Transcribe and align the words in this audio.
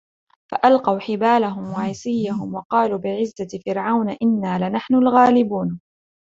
فَأَلْقَوْا 0.51 0.99
حِبَالَهُمْ 0.99 1.63
وَعِصِيَّهُمْ 1.73 2.53
وَقَالُوا 2.55 2.97
بِعِزَّةِ 2.97 3.59
فِرْعَوْنَ 3.65 4.09
إِنَّا 4.21 4.69
لَنَحْنُ 4.69 4.95
الْغَالِبُونَ 4.95 5.79